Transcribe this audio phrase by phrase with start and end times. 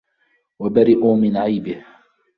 [0.59, 1.85] وَبَرِئُوا مِنْ عَيْبِهِ